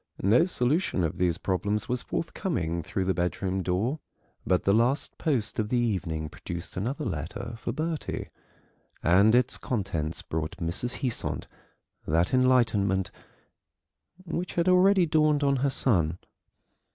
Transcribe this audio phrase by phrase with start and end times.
[0.23, 3.99] No solution of these problems was forthcoming through the bedroom door,
[4.47, 8.31] but the last post of the evening produced another letter for Bertie,
[9.03, 11.01] and its contents brought Mrs.
[11.03, 11.45] Heasant
[12.07, 13.11] that enlightenment
[14.25, 16.17] which had already dawned on her son.